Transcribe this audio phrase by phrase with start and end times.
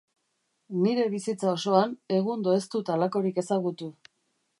[0.85, 3.91] Nire bizitza osoan egundo ez dut halakorik ezagutu.